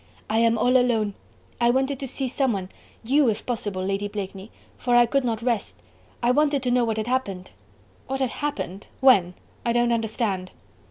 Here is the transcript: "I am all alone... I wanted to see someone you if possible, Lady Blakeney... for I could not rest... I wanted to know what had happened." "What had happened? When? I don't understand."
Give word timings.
"I 0.31 0.39
am 0.39 0.57
all 0.57 0.77
alone... 0.77 1.13
I 1.59 1.69
wanted 1.69 1.99
to 1.99 2.07
see 2.07 2.27
someone 2.27 2.69
you 3.03 3.29
if 3.29 3.45
possible, 3.45 3.85
Lady 3.85 4.07
Blakeney... 4.07 4.49
for 4.75 4.95
I 4.95 5.05
could 5.05 5.23
not 5.23 5.43
rest... 5.43 5.75
I 6.23 6.31
wanted 6.31 6.63
to 6.63 6.71
know 6.71 6.83
what 6.83 6.97
had 6.97 7.05
happened." 7.05 7.51
"What 8.07 8.19
had 8.19 8.31
happened? 8.31 8.87
When? 8.99 9.35
I 9.63 9.71
don't 9.73 9.91
understand." 9.91 10.49